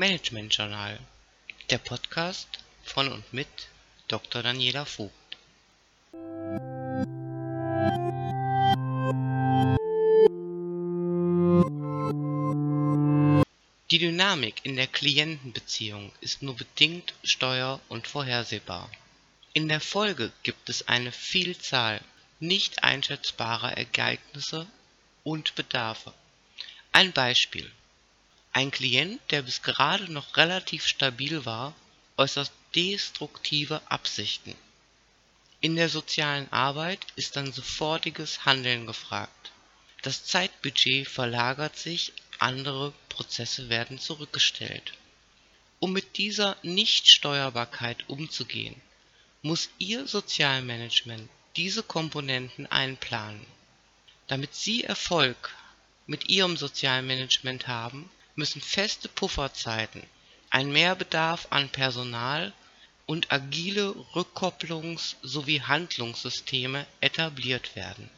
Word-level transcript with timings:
Management 0.00 0.50
Journal, 0.56 0.98
der 1.68 1.76
Podcast 1.76 2.48
von 2.84 3.12
und 3.12 3.34
mit 3.34 3.68
Dr. 4.08 4.42
Daniela 4.42 4.86
Vogt. 4.86 5.12
Die 13.90 13.98
Dynamik 13.98 14.64
in 14.64 14.76
der 14.76 14.86
Klientenbeziehung 14.86 16.12
ist 16.22 16.40
nur 16.40 16.56
bedingt 16.56 17.12
steuer- 17.22 17.82
und 17.90 18.08
vorhersehbar. 18.08 18.90
In 19.52 19.68
der 19.68 19.82
Folge 19.82 20.32
gibt 20.42 20.70
es 20.70 20.88
eine 20.88 21.12
Vielzahl 21.12 22.00
nicht 22.38 22.82
einschätzbarer 22.82 23.76
Ereignisse 23.76 24.66
und 25.24 25.54
Bedarfe. 25.56 26.14
Ein 26.90 27.12
Beispiel: 27.12 27.70
Ein 28.52 28.70
Klient, 28.70 29.20
der 29.30 29.42
bis 29.42 29.62
gerade 29.62 30.12
noch 30.12 30.36
relativ 30.36 30.86
stabil 30.86 31.44
war, 31.44 31.74
äußert 32.16 32.50
destruktive 32.74 33.80
Absichten. 33.90 34.54
In 35.60 35.76
der 35.76 35.88
sozialen 35.88 36.50
Arbeit 36.52 37.06
ist 37.16 37.36
dann 37.36 37.52
sofortiges 37.52 38.44
Handeln 38.44 38.86
gefragt. 38.86 39.52
Das 40.02 40.24
Zeitbudget 40.24 41.06
verlagert 41.06 41.76
sich, 41.76 42.12
andere 42.38 42.92
Prozesse 43.08 43.68
werden 43.68 43.98
zurückgestellt. 43.98 44.94
Um 45.78 45.92
mit 45.92 46.16
dieser 46.16 46.56
Nichtsteuerbarkeit 46.62 48.08
umzugehen, 48.08 48.80
muss 49.42 49.70
Ihr 49.78 50.06
Sozialmanagement 50.06 51.28
diese 51.56 51.82
Komponenten 51.82 52.66
einplanen. 52.66 53.44
Damit 54.26 54.54
Sie 54.54 54.84
Erfolg 54.84 55.54
mit 56.06 56.28
Ihrem 56.28 56.56
Sozialmanagement 56.56 57.68
haben, 57.68 58.10
müssen 58.40 58.60
feste 58.60 59.08
Pufferzeiten, 59.08 60.02
ein 60.50 60.72
Mehrbedarf 60.72 61.46
an 61.50 61.68
Personal 61.68 62.52
und 63.06 63.30
agile 63.30 63.94
Rückkopplungs 64.16 65.16
sowie 65.22 65.60
Handlungssysteme 65.60 66.86
etabliert 67.00 67.76
werden 67.76 68.10